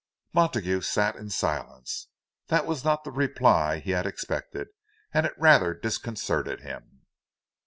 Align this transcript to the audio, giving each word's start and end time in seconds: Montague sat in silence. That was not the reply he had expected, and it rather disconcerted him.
Montague 0.33 0.81
sat 0.81 1.15
in 1.15 1.29
silence. 1.29 2.07
That 2.47 2.65
was 2.65 2.83
not 2.83 3.03
the 3.03 3.11
reply 3.11 3.77
he 3.77 3.91
had 3.91 4.07
expected, 4.07 4.69
and 5.13 5.27
it 5.27 5.33
rather 5.37 5.75
disconcerted 5.75 6.61
him. 6.61 7.03